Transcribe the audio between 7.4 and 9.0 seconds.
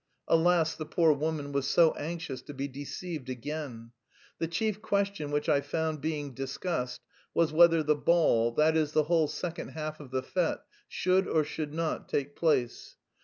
whether the ball, that is,